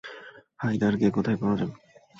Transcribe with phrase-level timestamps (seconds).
[0.59, 1.73] হায়দারকে কোথায় পাওয়া যাবে?